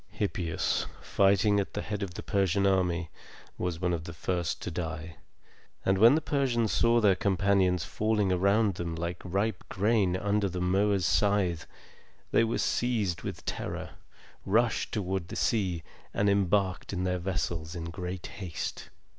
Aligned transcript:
Hippias, 0.09 0.87
fighting 0.99 1.59
at 1.59 1.75
the 1.75 1.83
head 1.83 2.01
of 2.01 2.15
the 2.15 2.23
Persian 2.23 2.65
army, 2.65 3.11
was 3.59 3.79
one 3.79 3.93
of 3.93 4.05
the 4.05 4.15
first 4.15 4.59
to 4.63 4.71
die; 4.71 5.17
and 5.85 5.99
when 5.99 6.15
the 6.15 6.21
Persians 6.21 6.71
saw 6.71 6.99
their 6.99 7.13
companions 7.15 7.83
falling 7.83 8.31
around 8.31 8.73
them 8.73 8.95
like 8.95 9.21
ripe 9.23 9.63
grain 9.69 10.17
under 10.17 10.49
the 10.49 10.59
mower's 10.59 11.05
scythe, 11.05 11.67
they 12.31 12.43
were 12.43 12.57
seized 12.57 13.21
with 13.21 13.45
terror, 13.45 13.91
rushed 14.43 14.91
toward 14.91 15.27
the 15.27 15.35
sea, 15.35 15.83
and 16.15 16.31
embarked 16.31 16.93
in 16.93 17.03
their 17.03 17.19
vessels 17.19 17.75
in 17.75 17.83
great 17.91 18.25
haste. 18.25 18.89